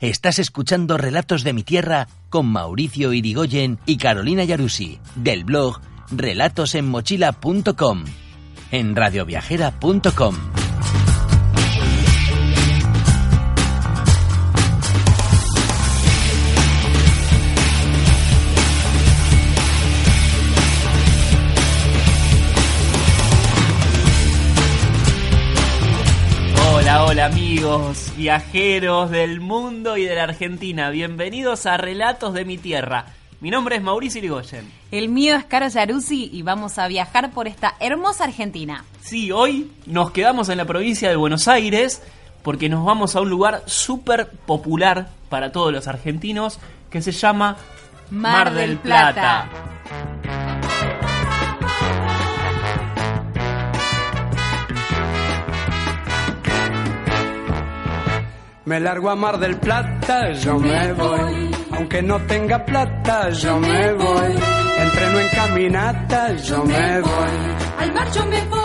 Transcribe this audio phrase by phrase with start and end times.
[0.00, 5.78] Estás escuchando Relatos de mi Tierra con Mauricio Irigoyen y Carolina Yarusi, del blog
[6.10, 8.04] relatosenmochila.com,
[8.70, 10.59] en radioviajera.com.
[27.10, 30.90] Hola, amigos, viajeros del mundo y de la Argentina.
[30.90, 33.06] Bienvenidos a Relatos de mi Tierra.
[33.40, 34.70] Mi nombre es Mauricio Irigoyen.
[34.92, 38.84] El mío es Caro Yaruzzi y vamos a viajar por esta hermosa Argentina.
[39.00, 42.00] Sí, hoy nos quedamos en la provincia de Buenos Aires
[42.44, 47.56] porque nos vamos a un lugar súper popular para todos los argentinos que se llama
[48.12, 49.48] Mar del Plata.
[58.70, 61.50] Me largo a Mar del Plata, yo me voy.
[61.72, 64.32] Aunque no tenga plata, yo me voy.
[64.78, 67.30] Entreno en caminata, yo me voy.
[67.80, 68.60] Al mar yo me voy.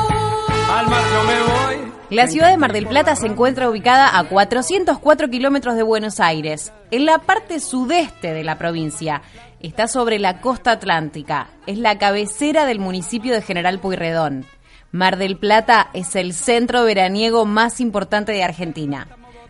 [0.70, 1.92] Al mar yo me voy.
[2.12, 6.72] La ciudad de Mar del Plata se encuentra ubicada a 404 kilómetros de Buenos Aires,
[6.92, 9.24] en la parte sudeste de la provincia.
[9.60, 11.48] Está sobre la costa atlántica.
[11.66, 14.46] Es la cabecera del municipio de General Pueyrredón.
[14.92, 19.08] Mar del Plata es el centro veraniego más importante de Argentina.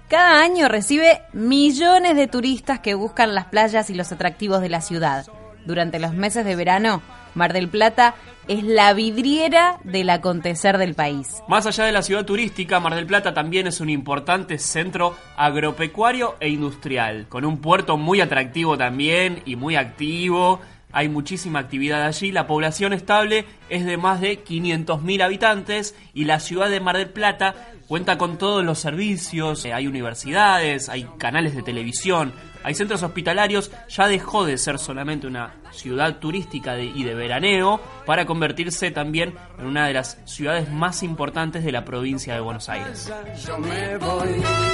[0.08, 4.82] Cada año recibe millones de turistas que buscan las playas y los atractivos de la
[4.82, 5.26] ciudad.
[5.66, 7.02] Durante los meses de verano,
[7.34, 8.14] Mar del Plata
[8.48, 11.42] es la vidriera del acontecer del país.
[11.48, 16.36] Más allá de la ciudad turística, Mar del Plata también es un importante centro agropecuario
[16.40, 20.62] e industrial, con un puerto muy atractivo también y muy activo.
[20.98, 26.40] Hay muchísima actividad allí, la población estable es de más de 500.000 habitantes y la
[26.40, 27.54] ciudad de Mar del Plata
[27.90, 33.72] cuenta con todos los servicios, eh, hay universidades, hay canales de televisión, hay centros hospitalarios,
[33.90, 39.36] ya dejó de ser solamente una ciudad turística de- y de veraneo para convertirse también
[39.60, 43.12] en una de las ciudades más importantes de la provincia de Buenos Aires.
[43.46, 44.30] Yo me voy.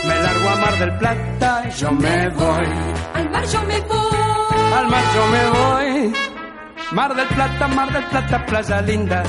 [0.08, 2.66] Me largo a Mar del Plata, yo me voy.
[3.16, 4.18] Al mar yo me voy.
[4.74, 5.61] Al mar yo me voy.
[6.92, 9.24] Mar del Plata, Mar del Plata, playa linda.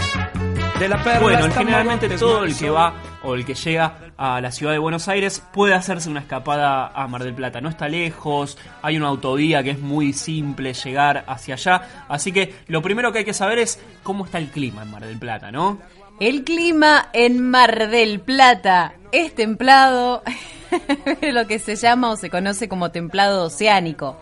[0.80, 2.92] De la perla Bueno, hasta generalmente todo el que va
[3.22, 7.06] o el que llega a la ciudad de Buenos Aires puede hacerse una escapada a
[7.06, 7.60] Mar del Plata.
[7.60, 12.06] No está lejos, hay una autovía que es muy simple llegar hacia allá.
[12.08, 15.04] Así que lo primero que hay que saber es cómo está el clima en Mar
[15.06, 15.78] del Plata, ¿no?
[16.18, 20.24] El clima en Mar del Plata es templado,
[21.22, 24.18] lo que se llama o se conoce como templado oceánico.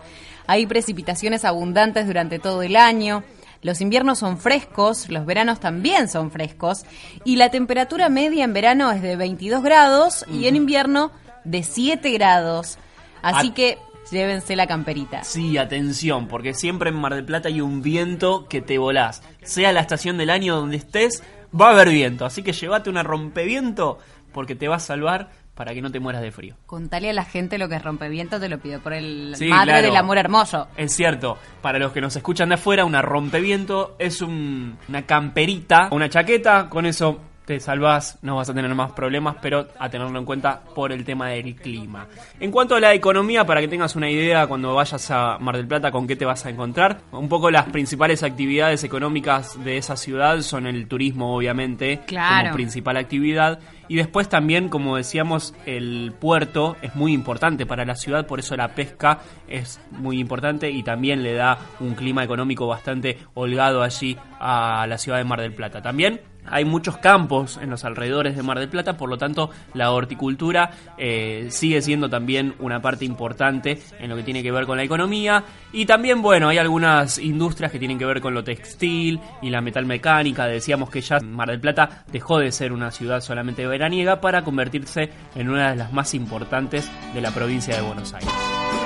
[0.47, 3.23] Hay precipitaciones abundantes durante todo el año.
[3.61, 6.83] Los inviernos son frescos, los veranos también son frescos
[7.23, 11.11] y la temperatura media en verano es de 22 grados y en invierno
[11.43, 12.79] de 7 grados.
[13.21, 13.77] Así que
[14.11, 15.23] llévense la camperita.
[15.23, 19.21] Sí, atención, porque siempre en Mar del Plata hay un viento que te volás.
[19.43, 21.23] Sea la estación del año donde estés,
[21.59, 22.25] va a haber viento.
[22.25, 23.99] Así que llévate una rompeviento
[24.33, 26.55] porque te va a salvar para que no te mueras de frío.
[26.65, 29.71] Contale a la gente lo que es rompeviento, te lo pido por el Sí, madre
[29.73, 29.87] claro.
[29.87, 30.67] del amor hermoso.
[30.77, 35.89] Es cierto, para los que nos escuchan de afuera, una rompeviento es un- una camperita,
[35.91, 40.17] una chaqueta, con eso te salvás, no vas a tener más problemas, pero a tenerlo
[40.17, 42.07] en cuenta por el tema del clima.
[42.39, 45.67] En cuanto a la economía, para que tengas una idea cuando vayas a Mar del
[45.67, 49.97] Plata con qué te vas a encontrar, un poco las principales actividades económicas de esa
[49.97, 52.43] ciudad son el turismo, obviamente, Claro.
[52.49, 53.59] como principal actividad.
[53.87, 58.55] Y después también, como decíamos, el puerto es muy importante para la ciudad, por eso
[58.55, 59.19] la pesca
[59.49, 64.97] es muy importante y también le da un clima económico bastante holgado allí a la
[64.97, 65.81] ciudad de Mar del Plata.
[65.81, 69.91] También hay muchos campos en los alrededores de Mar del Plata, por lo tanto la
[69.91, 74.77] horticultura eh, sigue siendo también una parte importante en lo que tiene que ver con
[74.77, 75.43] la economía.
[75.71, 79.61] Y también, bueno, hay algunas industrias que tienen que ver con lo textil y la
[79.61, 80.45] metalmecánica.
[80.45, 85.09] Decíamos que ya Mar del Plata dejó de ser una ciudad solamente veraniega para convertirse
[85.35, 88.80] en una de las más importantes de la provincia de Buenos Aires.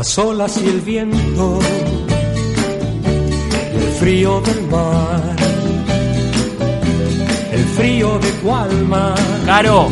[0.00, 1.58] Las olas y el viento
[3.70, 5.36] y el frío del mar,
[7.52, 9.84] el frío de cual mar Caro,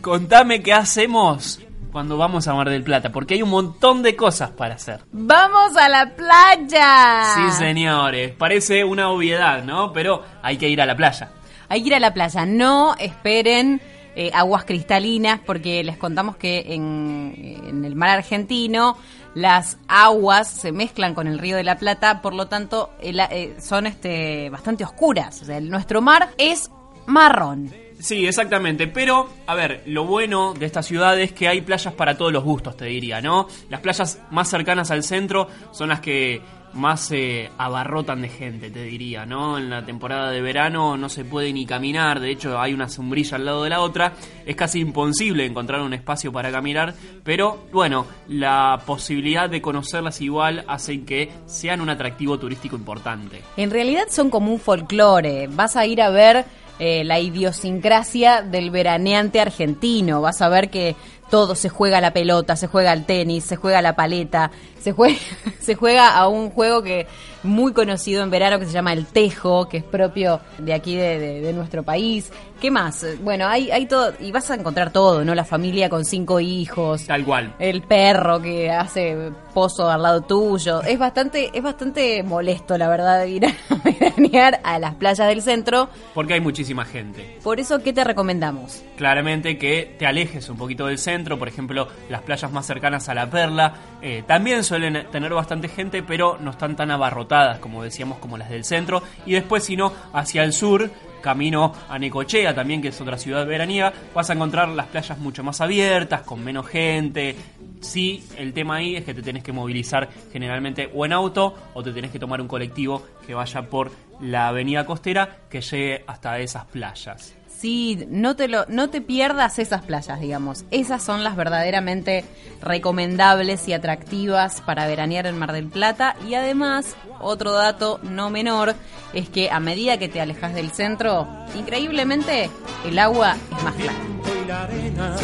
[0.00, 1.60] contame qué hacemos
[1.92, 5.02] cuando vamos a Mar del Plata, porque hay un montón de cosas para hacer.
[5.12, 7.34] ¡Vamos a la playa!
[7.36, 9.92] Sí, señores, parece una obviedad, ¿no?
[9.92, 11.30] Pero hay que ir a la playa.
[11.68, 12.44] Hay que ir a la playa.
[12.46, 13.80] No esperen
[14.16, 18.96] eh, aguas cristalinas, porque les contamos que en, el mar argentino
[19.34, 23.54] las aguas se mezclan con el río de la Plata, por lo tanto el- eh,
[23.60, 25.42] son este, bastante oscuras.
[25.42, 26.70] O sea, el- nuestro mar es
[27.06, 27.70] marrón.
[27.98, 28.86] Sí, exactamente.
[28.86, 32.44] Pero, a ver, lo bueno de esta ciudad es que hay playas para todos los
[32.44, 33.48] gustos, te diría, ¿no?
[33.68, 36.42] Las playas más cercanas al centro son las que
[36.76, 39.58] más se abarrotan de gente, te diría, ¿no?
[39.58, 43.36] En la temporada de verano no se puede ni caminar, de hecho hay una sombrilla
[43.36, 44.12] al lado de la otra,
[44.44, 46.94] es casi imposible encontrar un espacio para caminar,
[47.24, 53.40] pero bueno, la posibilidad de conocerlas igual hacen que sean un atractivo turístico importante.
[53.56, 55.48] En realidad son como un folclore.
[55.48, 56.44] Vas a ir a ver
[56.78, 60.20] eh, la idiosincrasia del veraneante argentino.
[60.20, 60.96] Vas a ver que
[61.30, 64.50] todo se juega la pelota, se juega al tenis, se juega la paleta,
[64.80, 65.18] se juega,
[65.60, 67.06] se juega a un juego que
[67.46, 71.18] muy conocido en verano que se llama el tejo, que es propio de aquí de,
[71.18, 72.32] de- de nuestro país.
[72.60, 73.04] ¿Qué más?
[73.22, 75.34] Bueno, hay, hay todo, y vas a encontrar todo, ¿no?
[75.34, 77.54] La familia con cinco hijos, Tal cual.
[77.58, 80.80] el perro que hace pozo al lado tuyo.
[80.82, 83.52] Es bastante, es bastante molesto, la verdad, ir a
[83.84, 85.90] veranear a las playas del centro.
[86.14, 87.38] Porque hay muchísima gente.
[87.42, 88.82] Por eso, ¿qué te recomendamos?
[88.96, 93.14] claramente que te alejes un poquito del centro, por ejemplo, las playas más cercanas a
[93.14, 98.18] la Perla eh, también suelen tener bastante gente, pero no están tan abarrotadas como decíamos
[98.18, 100.90] como las del centro, y después si no, hacia el sur,
[101.20, 105.42] camino a Necochea también, que es otra ciudad veraniega, vas a encontrar las playas mucho
[105.42, 107.34] más abiertas, con menos gente.
[107.80, 111.82] Sí, el tema ahí es que te tenés que movilizar generalmente o en auto o
[111.82, 113.90] te tenés que tomar un colectivo que vaya por
[114.20, 117.35] la avenida costera que llegue hasta esas playas.
[117.58, 120.64] Sí, no te, lo, no te pierdas esas playas, digamos.
[120.70, 122.24] Esas son las verdaderamente
[122.60, 126.16] recomendables y atractivas para veranear en Mar del Plata.
[126.28, 128.74] Y además, otro dato no menor
[129.14, 131.26] es que a medida que te alejas del centro,
[131.58, 132.50] increíblemente
[132.84, 133.98] el agua es más clara.
[134.46, 135.16] la arena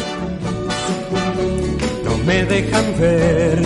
[2.03, 3.61] no me dejan ver.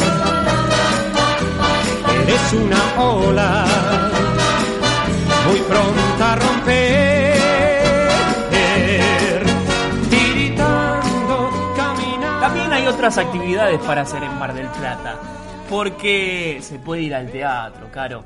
[2.24, 3.66] Eres una ola
[5.48, 7.06] muy pronta a romper,
[12.88, 15.19] otras actividades para hacer en Mar del Plata.
[15.69, 18.24] Porque se puede ir al teatro, Caro.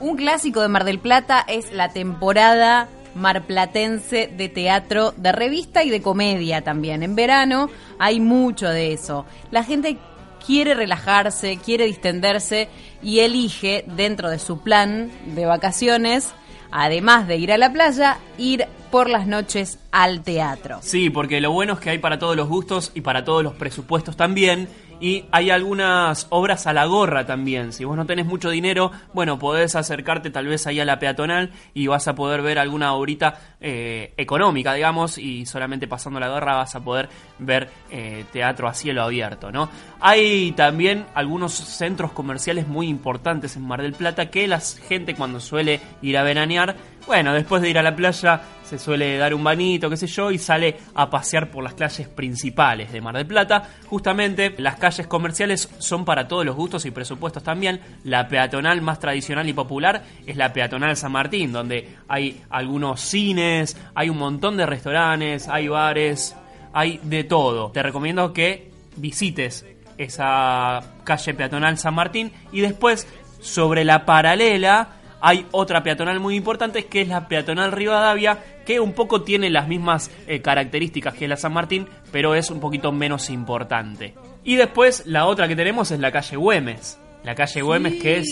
[0.00, 5.90] Un clásico de Mar del Plata es la temporada marplatense de teatro, de revista y
[5.90, 7.02] de comedia también.
[7.02, 9.24] En verano hay mucho de eso.
[9.50, 9.96] La gente
[10.44, 12.68] quiere relajarse, quiere distenderse
[13.02, 16.34] y elige dentro de su plan de vacaciones,
[16.70, 20.78] además de ir a la playa, ir por las noches al teatro.
[20.82, 23.54] Sí, porque lo bueno es que hay para todos los gustos y para todos los
[23.54, 24.68] presupuestos también.
[25.00, 27.72] Y hay algunas obras a la gorra también.
[27.72, 31.50] Si vos no tenés mucho dinero, bueno, podés acercarte tal vez ahí a la peatonal
[31.74, 36.56] y vas a poder ver alguna obrita eh, económica, digamos, y solamente pasando la gorra
[36.56, 37.08] vas a poder
[37.38, 39.68] ver eh, teatro a cielo abierto, ¿no?
[40.00, 45.40] Hay también algunos centros comerciales muy importantes en Mar del Plata que la gente cuando
[45.40, 46.76] suele ir a veranear,
[47.06, 50.30] bueno, después de ir a la playa se suele dar un banito, qué sé yo,
[50.30, 53.68] y sale a pasear por las calles principales de Mar del Plata.
[53.86, 57.80] Justamente las calles comerciales son para todos los gustos y presupuestos también.
[58.04, 63.76] La peatonal más tradicional y popular es la peatonal San Martín, donde hay algunos cines,
[63.94, 66.34] hay un montón de restaurantes, hay bares,
[66.72, 67.70] hay de todo.
[67.70, 69.64] Te recomiendo que visites
[69.96, 73.06] esa calle peatonal San Martín y después
[73.40, 78.92] sobre la paralela hay otra peatonal muy importante que es la peatonal Rivadavia que un
[78.92, 83.30] poco tiene las mismas eh, características que la San Martín pero es un poquito menos
[83.30, 88.18] importante y después la otra que tenemos es la calle Güemes la calle Güemes que
[88.18, 88.28] es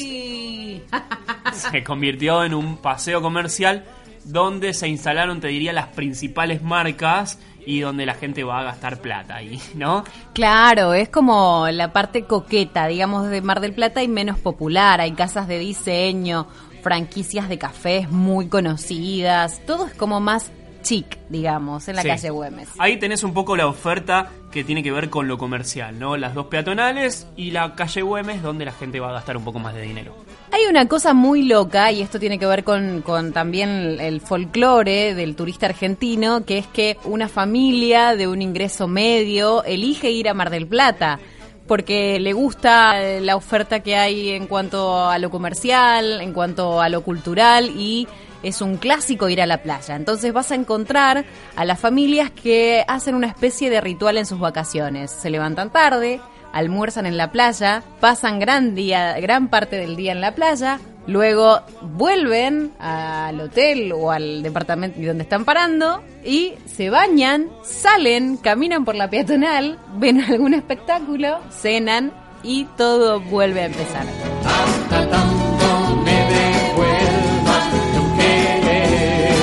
[1.71, 3.85] se convirtió en un paseo comercial
[4.25, 9.01] donde se instalaron, te diría, las principales marcas y donde la gente va a gastar
[9.01, 10.05] plata ahí, ¿no?
[10.33, 15.01] Claro, es como la parte coqueta, digamos, de Mar del Plata y menos popular.
[15.01, 16.47] Hay casas de diseño,
[16.85, 19.61] franquicias de cafés muy conocidas.
[19.67, 22.09] Todo es como más chic, digamos, en la Sí.
[22.09, 22.69] calle Güemes.
[22.79, 26.19] Ahí tenés un poco la oferta que tiene que ver con lo comercial, ¿no?
[26.19, 29.59] Las dos peatonales y la calle Güemes donde la gente va a gastar un poco
[29.59, 30.15] más de dinero.
[30.53, 34.21] Hay una cosa muy loca, y esto tiene que ver con, con también el, el
[34.21, 40.29] folclore del turista argentino, que es que una familia de un ingreso medio elige ir
[40.29, 41.19] a Mar del Plata.
[41.67, 46.81] Porque le gusta eh, la oferta que hay en cuanto a lo comercial, en cuanto
[46.81, 48.07] a lo cultural y
[48.43, 49.97] es un clásico ir a la playa.
[49.97, 51.25] Entonces vas a encontrar
[51.57, 55.11] a las familias que hacen una especie de ritual en sus vacaciones.
[55.11, 56.21] Se levantan tarde,
[56.53, 61.61] almuerzan en la playa, pasan gran día, gran parte del día en la playa, Luego
[61.83, 68.95] vuelven al hotel o al departamento donde están parando y se bañan, salen, caminan por
[68.95, 74.07] la peatonal, ven algún espectáculo, cenan y todo vuelve a empezar.
[74.45, 79.35] hasta tanto me devuelvas tu querer.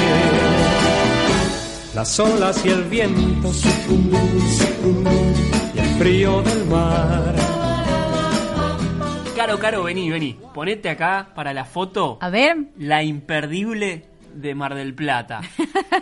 [1.94, 3.52] Las olas y el viento,
[5.76, 7.51] y el frío del mar.
[9.42, 10.38] Caro, Caro, vení, vení.
[10.54, 12.20] Ponete acá para la foto.
[12.22, 14.06] A ver, La imperdible
[14.36, 15.42] de Mar del Plata.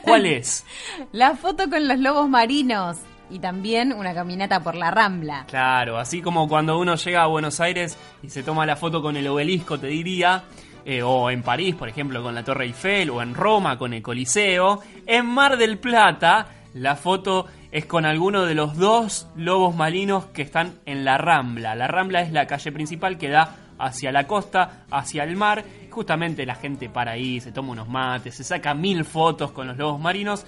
[0.01, 0.65] ¿Cuál es?
[1.13, 2.97] la foto con los lobos marinos
[3.29, 5.45] y también una caminata por la Rambla.
[5.47, 9.15] Claro, así como cuando uno llega a Buenos Aires y se toma la foto con
[9.15, 10.43] el obelisco, te diría,
[10.83, 14.01] eh, o en París, por ejemplo, con la Torre Eiffel, o en Roma con el
[14.01, 20.25] Coliseo, en Mar del Plata la foto es con alguno de los dos lobos marinos
[20.27, 21.75] que están en la Rambla.
[21.75, 25.63] La Rambla es la calle principal que da hacia la costa, hacia el mar.
[25.89, 29.77] Justamente la gente para ahí, se toma unos mates, se saca mil fotos con los
[29.77, 30.45] lobos marinos.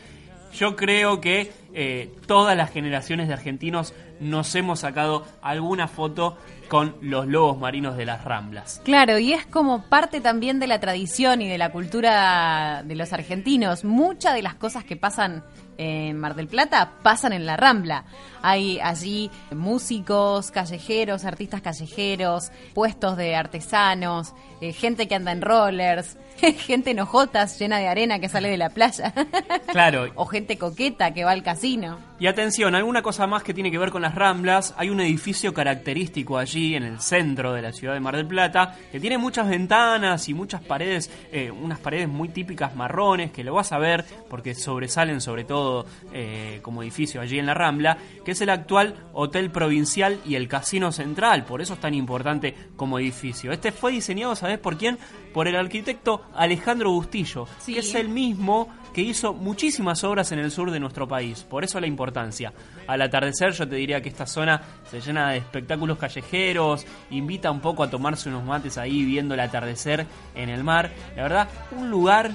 [0.53, 6.37] Yo creo que eh, todas las generaciones de argentinos nos hemos sacado alguna foto
[6.67, 8.81] con los lobos marinos de las Ramblas.
[8.83, 13.11] Claro, y es como parte también de la tradición y de la cultura de los
[13.13, 13.83] argentinos.
[13.83, 15.43] Muchas de las cosas que pasan
[15.77, 18.05] en Mar del Plata pasan en la Rambla.
[18.41, 26.17] Hay allí músicos, callejeros, artistas callejeros, puestos de artesanos, eh, gente que anda en rollers,
[26.57, 29.13] gente en hojotas llena de arena que sale de la playa.
[29.71, 30.11] Claro.
[30.15, 31.97] o gente coqueta que va al casino.
[32.19, 34.75] Y atención, alguna cosa más que tiene que ver con las Ramblas.
[34.77, 38.75] Hay un edificio característico allí en el centro de la ciudad de Mar del Plata
[38.91, 43.53] que tiene muchas ventanas y muchas paredes, eh, unas paredes muy típicas marrones que lo
[43.53, 48.31] vas a ver porque sobresalen sobre todo eh, como edificio allí en la Rambla, que
[48.31, 51.45] es el actual Hotel Provincial y el Casino Central.
[51.45, 53.51] Por eso es tan importante como edificio.
[53.51, 54.99] Este fue diseñado, ¿sabes por quién?
[55.33, 57.73] Por el arquitecto Alejandro Bustillo, Sí.
[57.73, 61.43] que es el mismo que hizo muchísimas obras en el sur de nuestro país.
[61.49, 62.51] Por eso la importancia.
[62.87, 67.61] Al atardecer yo te diría que esta zona se llena de espectáculos callejeros, invita un
[67.61, 70.91] poco a tomarse unos mates ahí viendo el atardecer en el mar.
[71.15, 72.31] La verdad, un lugar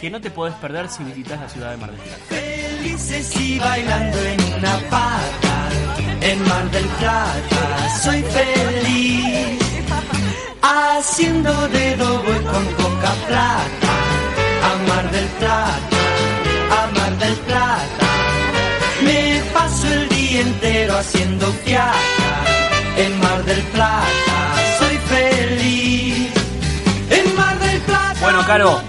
[0.00, 2.18] que no te podés perder si visitas la ciudad de Mar del Plata.
[2.28, 5.68] Felices y bailando en una pata,
[6.20, 9.58] en Mar del Plata, soy feliz.
[10.62, 12.64] Haciendo dedo voy con
[13.08, 13.92] poca plata,
[14.64, 15.78] a Mar del Plata,
[16.70, 18.06] a Mar del Plata.
[19.04, 21.96] Me paso el día entero haciendo fiaca,
[22.96, 26.32] en Mar del Plata, soy feliz.
[27.10, 28.14] En Mar del Plata.
[28.20, 28.80] Bueno, Caro,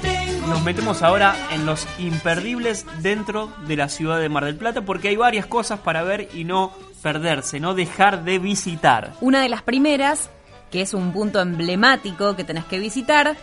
[0.48, 5.10] nos metemos ahora en los imperdibles dentro de la ciudad de Mar del Plata porque
[5.10, 9.14] hay varias cosas para ver y no perderse, no dejar de visitar.
[9.22, 10.30] Una de las primeras,
[10.72, 13.38] que es un punto emblemático que tenés que visitar,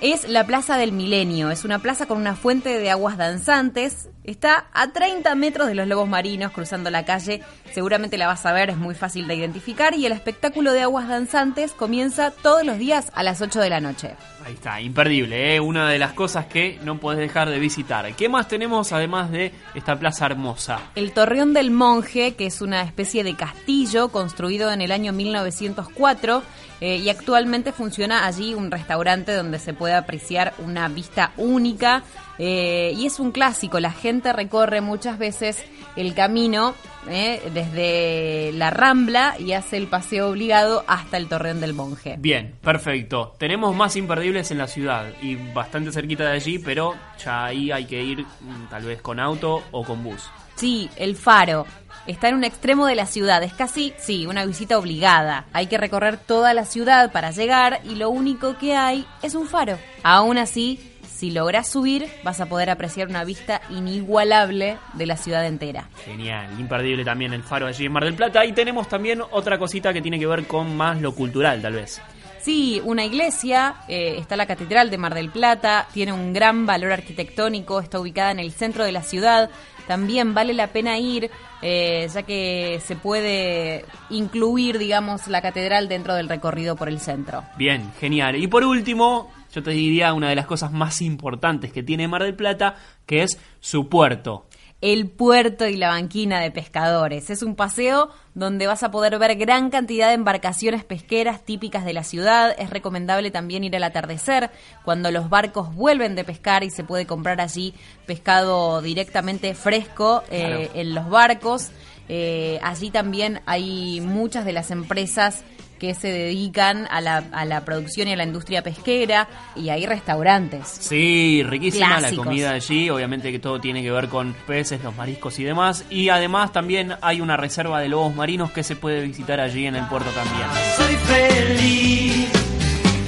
[0.00, 1.50] es la Plaza del Milenio.
[1.50, 4.08] Es una plaza con una fuente de aguas danzantes.
[4.24, 7.42] Está a 30 metros de los lobos marinos cruzando la calle.
[7.72, 9.94] Seguramente la vas a ver, es muy fácil de identificar.
[9.94, 13.80] Y el espectáculo de aguas danzantes comienza todos los días a las 8 de la
[13.80, 14.16] noche.
[14.50, 15.60] Ahí está, imperdible, ¿eh?
[15.60, 18.12] una de las cosas que no podés dejar de visitar.
[18.16, 20.80] ¿Qué más tenemos además de esta plaza hermosa?
[20.96, 26.42] El Torreón del Monje, que es una especie de castillo construido en el año 1904
[26.80, 32.02] eh, y actualmente funciona allí un restaurante donde se puede apreciar una vista única
[32.42, 33.80] eh, y es un clásico.
[33.80, 35.62] La gente recorre muchas veces
[35.94, 36.74] el camino
[37.06, 42.16] eh, desde la Rambla y hace el paseo obligado hasta el Torreón del Monje.
[42.18, 43.34] Bien, perfecto.
[43.38, 47.84] Tenemos más imperdibles en la ciudad y bastante cerquita de allí, pero ya ahí hay
[47.84, 50.30] que ir mm, tal vez con auto o con bus.
[50.54, 51.66] Sí, el faro.
[52.06, 53.42] Está en un extremo de la ciudad.
[53.42, 55.44] Es casi, sí, una visita obligada.
[55.52, 59.46] Hay que recorrer toda la ciudad para llegar y lo único que hay es un
[59.46, 59.78] faro.
[60.02, 60.89] Aún así,
[61.20, 65.86] si logras subir, vas a poder apreciar una vista inigualable de la ciudad entera.
[66.02, 68.42] Genial, imperdible también el faro allí en Mar del Plata.
[68.46, 72.00] Y tenemos también otra cosita que tiene que ver con más lo cultural, tal vez.
[72.40, 76.90] Sí, una iglesia, eh, está la Catedral de Mar del Plata, tiene un gran valor
[76.90, 79.50] arquitectónico, está ubicada en el centro de la ciudad,
[79.86, 86.14] también vale la pena ir, eh, ya que se puede incluir, digamos, la catedral dentro
[86.14, 87.44] del recorrido por el centro.
[87.58, 88.36] Bien, genial.
[88.36, 92.22] Y por último, yo te diría una de las cosas más importantes que tiene Mar
[92.22, 92.76] del Plata,
[93.06, 94.46] que es su puerto.
[94.82, 97.28] El puerto y la banquina de pescadores.
[97.28, 101.92] Es un paseo donde vas a poder ver gran cantidad de embarcaciones pesqueras típicas de
[101.92, 102.54] la ciudad.
[102.58, 104.50] Es recomendable también ir al atardecer,
[104.82, 107.74] cuando los barcos vuelven de pescar y se puede comprar allí
[108.06, 110.80] pescado directamente fresco eh, Claro.
[110.80, 111.70] en los barcos.
[112.08, 115.44] Eh, allí también hay muchas de las empresas
[115.80, 119.86] que se dedican a la, a la producción y a la industria pesquera y hay
[119.86, 120.68] restaurantes.
[120.68, 122.24] Sí, riquísima Clásicos.
[122.26, 125.84] la comida allí, obviamente que todo tiene que ver con peces, los mariscos y demás.
[125.90, 129.74] Y además también hay una reserva de lobos marinos que se puede visitar allí en
[129.74, 130.46] el puerto también.
[130.76, 132.28] Soy feliz.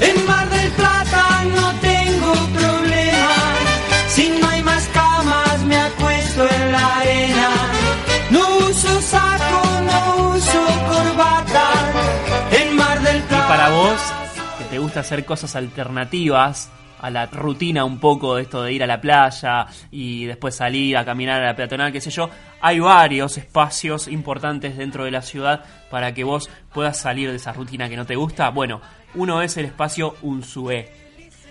[0.00, 1.91] En Mar del Plata no tengo
[14.72, 18.86] te gusta hacer cosas alternativas a la rutina un poco de esto de ir a
[18.86, 23.36] la playa y después salir a caminar a la peatonal, qué sé yo, hay varios
[23.36, 27.98] espacios importantes dentro de la ciudad para que vos puedas salir de esa rutina que
[27.98, 28.48] no te gusta.
[28.48, 28.80] Bueno,
[29.14, 30.90] uno es el espacio Unzué.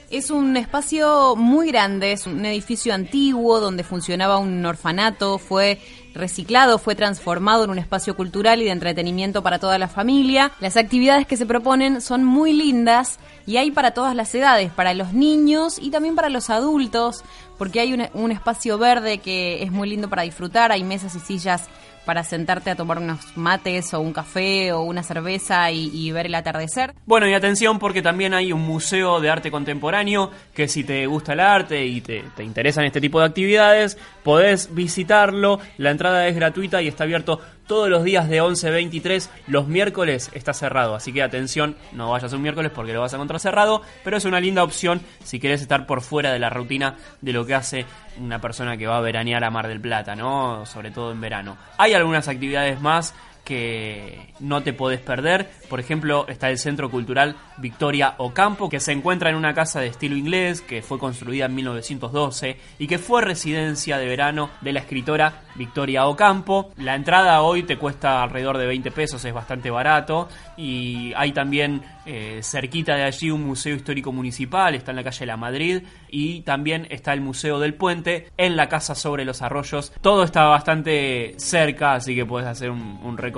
[0.09, 5.79] Es un espacio muy grande, es un edificio antiguo donde funcionaba un orfanato, fue
[6.13, 10.51] reciclado, fue transformado en un espacio cultural y de entretenimiento para toda la familia.
[10.59, 14.93] Las actividades que se proponen son muy lindas y hay para todas las edades, para
[14.93, 17.23] los niños y también para los adultos,
[17.57, 21.19] porque hay un, un espacio verde que es muy lindo para disfrutar, hay mesas y
[21.19, 21.69] sillas
[22.05, 26.35] para sentarte a tomar unos mates o un café o una cerveza y, ver el
[26.35, 26.93] atardecer.
[27.05, 31.33] Bueno, y atención porque también hay un museo de arte contemporáneo que si te gusta
[31.33, 35.59] el arte y te, te interesan este tipo de actividades, podés visitarlo.
[35.77, 37.39] La entrada es gratuita y está abierto
[37.71, 39.29] todos los días de 11 a 23.
[39.47, 43.15] Los miércoles está cerrado, así que atención, no vayas un miércoles porque lo vas a
[43.15, 46.97] encontrar cerrado, pero es una linda opción si querés estar por fuera de la rutina
[47.21, 47.85] de lo que hace
[48.19, 50.65] una persona que va a veranear a Mar del Plata, ¿no?
[50.65, 51.55] Sobre todo en verano.
[51.77, 55.49] Hay algunas actividades más que no te podés perder.
[55.69, 59.87] Por ejemplo, está el Centro Cultural Victoria Ocampo, que se encuentra en una casa de
[59.87, 64.79] estilo inglés que fue construida en 1912 y que fue residencia de verano de la
[64.79, 66.71] escritora Victoria Ocampo.
[66.77, 70.27] La entrada hoy te cuesta alrededor de 20 pesos, es bastante barato.
[70.57, 75.25] Y hay también eh, cerquita de allí un museo histórico municipal, está en la calle
[75.25, 75.83] La Madrid.
[76.09, 79.93] Y también está el Museo del Puente en la casa sobre los arroyos.
[80.01, 83.30] Todo está bastante cerca, así que puedes hacer un, un recorrido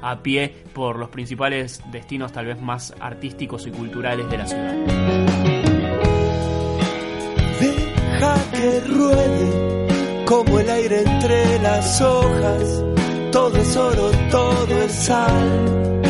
[0.00, 4.74] a pie por los principales destinos tal vez más artísticos y culturales de la ciudad.
[7.60, 12.84] Deja que ruede como el aire entre las hojas.
[13.32, 16.02] Todo es oro, todo es sal.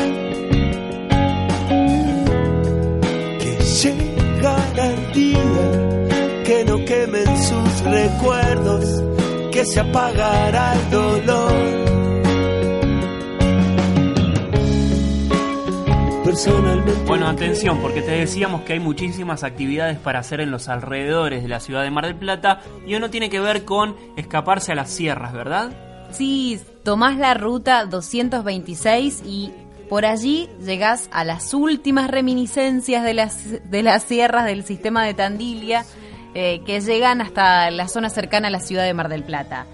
[3.40, 5.86] Que llegará el día
[6.44, 9.02] que no quemen sus recuerdos,
[9.52, 11.85] que se apagará el dolor.
[16.36, 16.92] Personalmente.
[17.06, 21.48] Bueno, atención, porque te decíamos que hay muchísimas actividades para hacer en los alrededores de
[21.48, 24.90] la ciudad de Mar del Plata y uno tiene que ver con escaparse a las
[24.90, 25.72] sierras, ¿verdad?
[26.10, 29.50] Sí, tomás la ruta 226 y
[29.88, 35.14] por allí llegás a las últimas reminiscencias de las, de las sierras del sistema de
[35.14, 35.86] Tandilia
[36.34, 39.64] eh, que llegan hasta la zona cercana a la ciudad de Mar del Plata.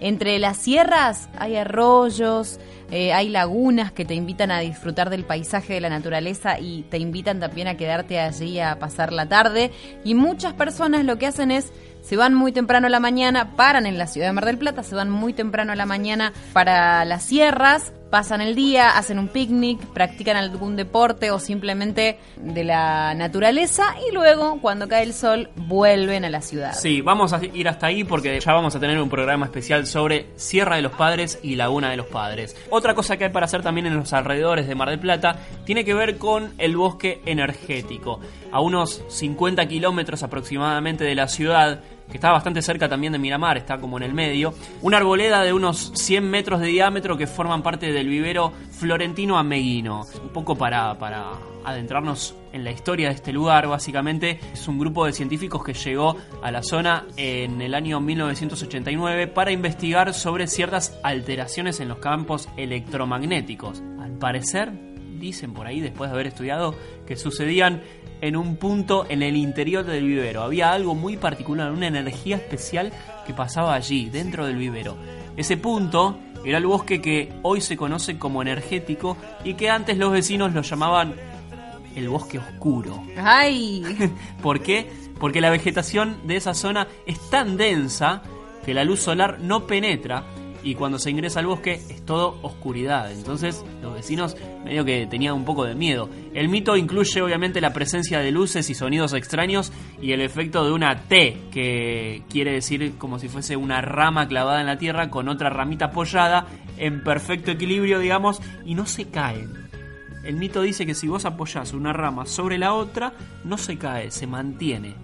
[0.00, 5.74] Entre las sierras hay arroyos, eh, hay lagunas que te invitan a disfrutar del paisaje
[5.74, 9.70] de la naturaleza y te invitan también a quedarte allí a pasar la tarde.
[10.04, 13.86] Y muchas personas lo que hacen es se van muy temprano a la mañana, paran
[13.86, 17.04] en la ciudad de Mar del Plata, se van muy temprano a la mañana para
[17.04, 23.14] las sierras, pasan el día, hacen un picnic, practican algún deporte o simplemente de la
[23.14, 26.72] naturaleza y luego cuando cae el sol vuelven a la ciudad.
[26.74, 30.26] Sí, vamos a ir hasta ahí porque ya vamos a tener un programa especial sobre
[30.36, 32.56] Sierra de los Padres y Laguna de los Padres.
[32.70, 35.84] Otra cosa que hay para hacer también en los alrededores de Mar del Plata tiene
[35.84, 38.20] que ver con el bosque energético.
[38.50, 41.80] A unos 50 kilómetros aproximadamente de la ciudad,
[42.10, 45.52] que está bastante cerca también de Miramar, está como en el medio, una arboleda de
[45.52, 50.06] unos 100 metros de diámetro que forman parte del vivero Florentino Ameguino.
[50.22, 51.32] Un poco para, para
[51.64, 56.16] adentrarnos en la historia de este lugar, básicamente es un grupo de científicos que llegó
[56.42, 62.48] a la zona en el año 1989 para investigar sobre ciertas alteraciones en los campos
[62.56, 63.82] electromagnéticos.
[64.00, 64.89] Al parecer,
[65.20, 66.74] dicen por ahí, después de haber estudiado,
[67.06, 67.82] que sucedían
[68.20, 70.42] en un punto en el interior del vivero.
[70.42, 72.92] Había algo muy particular, una energía especial
[73.26, 74.96] que pasaba allí, dentro del vivero.
[75.36, 80.10] Ese punto era el bosque que hoy se conoce como energético y que antes los
[80.10, 81.14] vecinos lo llamaban
[81.94, 83.02] el bosque oscuro.
[83.16, 83.82] ¡Ay!
[84.42, 84.90] ¿Por qué?
[85.18, 88.22] Porque la vegetación de esa zona es tan densa
[88.64, 90.24] que la luz solar no penetra
[90.62, 93.10] y cuando se ingresa al bosque es todo oscuridad.
[93.12, 96.08] Entonces los vecinos medio que tenían un poco de miedo.
[96.34, 100.72] El mito incluye obviamente la presencia de luces y sonidos extraños y el efecto de
[100.72, 105.28] una T, que quiere decir como si fuese una rama clavada en la tierra con
[105.28, 106.46] otra ramita apoyada
[106.76, 109.70] en perfecto equilibrio, digamos, y no se caen.
[110.24, 114.10] El mito dice que si vos apoyás una rama sobre la otra, no se cae,
[114.10, 114.94] se mantiene.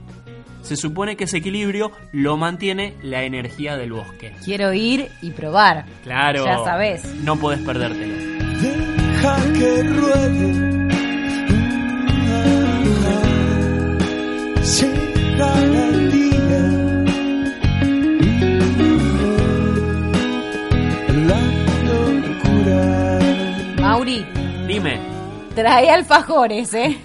[0.67, 4.33] Se supone que ese equilibrio lo mantiene la energía del bosque.
[4.45, 5.85] Quiero ir y probar.
[6.03, 6.45] Claro.
[6.45, 7.05] Ya sabes.
[7.23, 8.15] No podés perdértelo.
[8.61, 10.77] Deja que ruede.
[14.81, 16.63] Llegará el día.
[21.29, 21.41] La
[21.87, 23.19] locura.
[23.81, 24.27] Mauri,
[24.67, 24.99] Dime,
[25.55, 26.99] trae alfajores, ¿eh?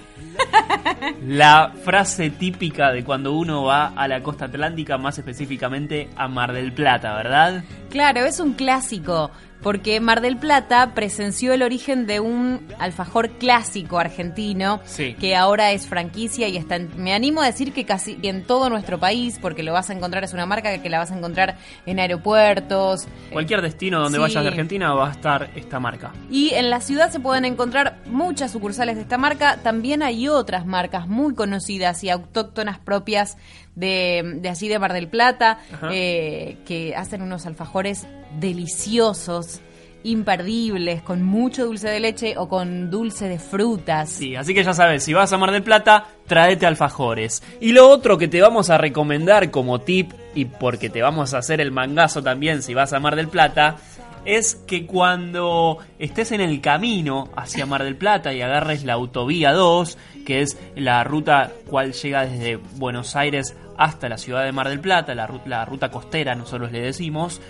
[1.25, 6.53] La frase típica de cuando uno va a la costa atlántica, más específicamente a Mar
[6.53, 7.63] del Plata, ¿verdad?
[7.89, 13.99] Claro, es un clásico, porque Mar del Plata presenció el origen de un alfajor clásico
[13.99, 15.13] argentino, Sí.
[15.19, 18.69] que ahora es franquicia y está en- me animo a decir que casi en todo
[18.69, 21.57] nuestro país, porque lo vas a encontrar, es una marca que la vas a encontrar
[21.85, 23.07] en aeropuertos.
[23.31, 24.21] Cualquier destino donde Sí.
[24.21, 26.11] vayas de Argentina va a estar esta marca.
[26.29, 29.57] Y en la ciudad se pueden encontrar muchas sucursales de esta marca.
[29.63, 33.37] También hay otras marcas muy conocidas y autóctonas propias
[33.75, 35.59] de, de allí de Mar del Plata,
[35.91, 38.07] eh, que hacen unos alfajores
[38.39, 39.61] deliciosos,
[40.03, 44.09] imperdibles, con mucho dulce de leche o con dulce de frutas.
[44.09, 47.43] Sí, así que ya sabes, si vas a Mar del Plata, tráete alfajores.
[47.59, 51.39] Y lo otro que te vamos a recomendar como tip, y porque te vamos a
[51.39, 53.77] hacer el mangazo también si vas a Mar del Plata,
[54.25, 59.51] es que cuando estés en el camino hacia Mar del Plata y agarres la autovía
[59.53, 64.69] 2, que es la ruta cual llega desde Buenos Aires hasta la ciudad de Mar
[64.69, 67.41] del Plata, la, ru- la ruta costera nosotros le decimos,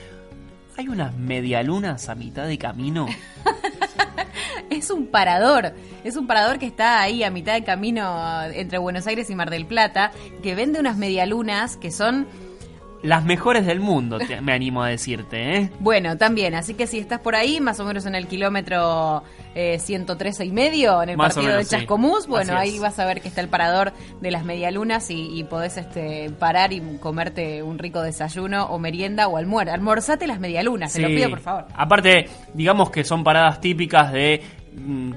[0.78, 3.08] hay unas medialunas a mitad de camino.
[4.70, 5.74] Es un parador,
[6.06, 9.50] es un parador que está ahí a mitad de camino entre Buenos Aires y Mar
[9.50, 12.26] del Plata, que vende unas medialunas que son
[13.04, 15.70] Las mejores del mundo, te- me animo a decirte, ¿eh?
[15.80, 19.24] Bueno, también, así que si estás por ahí, más o menos en el kilómetro
[19.56, 21.76] eh, 113 y medio, en el Más partido menos, de sí.
[21.82, 25.44] Chascomús, bueno, ahí vas a ver que está el parador de las medialunas y, y
[25.46, 29.74] podés este, parar y comerte un rico desayuno o merienda o almuerzo.
[29.74, 31.16] Almorzate las medialunas, te lo Sí.
[31.16, 31.66] pido por favor.
[31.76, 34.42] Aparte, digamos que son paradas típicas de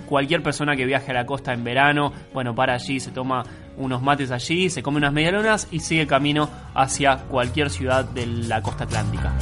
[0.06, 2.12] cualquier persona que viaje a la costa en verano.
[2.32, 3.44] Bueno, para allí, se toma
[3.76, 8.62] unos mates allí, se come unas medialunas y sigue camino hacia cualquier ciudad de la
[8.62, 9.32] costa atlántica.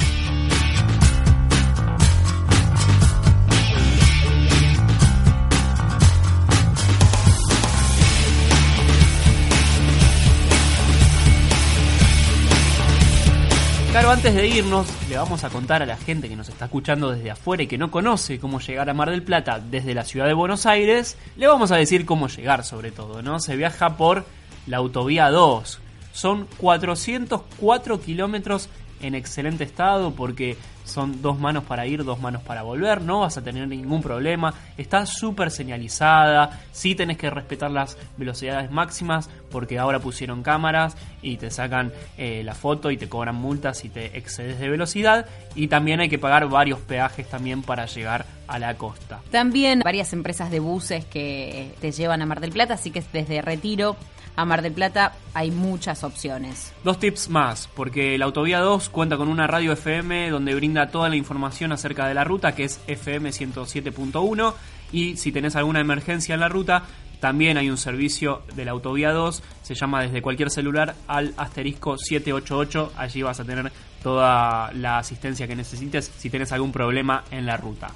[13.93, 17.11] Claro, antes de irnos, le vamos a contar a la gente que nos está escuchando
[17.11, 20.25] desde afuera y que no conoce cómo llegar a Mar del Plata desde la ciudad
[20.25, 23.39] de Buenos Aires, le vamos a decir cómo llegar sobre todo, ¿no?
[23.39, 24.25] Se viaja por
[24.65, 25.79] la autovía 2.
[26.11, 28.67] Son 404 kilómetros
[29.03, 33.37] en excelente estado porque son dos manos para ir, dos manos para volver, no vas
[33.37, 39.79] a tener ningún problema, está súper señalizada, sí tenés que respetar las velocidades máximas porque
[39.79, 44.17] ahora pusieron cámaras y te sacan eh, la foto y te cobran multas si te
[44.17, 48.75] excedes de velocidad y también hay que pagar varios peajes también para llegar a la
[48.75, 49.21] costa.
[49.31, 53.41] También varias empresas de buses que te llevan a Mar del Plata, así que desde
[53.41, 53.95] Retiro
[54.35, 56.73] a Mar del Plata hay muchas opciones.
[56.83, 61.09] Dos tips más, porque la Autovía 2 cuenta con una radio FM donde brinda toda
[61.09, 64.53] la información acerca de la ruta, que es FM 107.1,
[64.91, 66.83] y si tenés alguna emergencia en la ruta,
[67.19, 71.97] también hay un servicio de la Autovía 2, se llama desde cualquier celular al asterisco
[71.97, 73.71] 788, allí vas a tener
[74.03, 77.91] toda la asistencia que necesites si tenés algún problema en la ruta.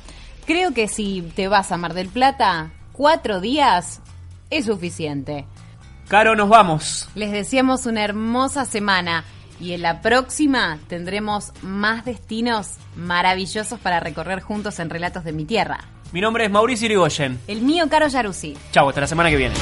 [0.46, 4.02] Creo que si te vas a Mar del Plata, cuatro días
[4.50, 5.46] es suficiente.
[6.08, 7.10] Caro, nos vamos.
[7.16, 9.26] Les deseamos una hermosa semana
[9.60, 15.44] y en la próxima tendremos más destinos maravillosos para recorrer juntos en Relatos de mi
[15.44, 15.80] Tierra.
[16.14, 17.38] Mi nombre es Mauricio Irigoyen.
[17.48, 18.56] El mío, Caro Yaruzzi.
[18.72, 19.56] Chau, hasta la semana que viene.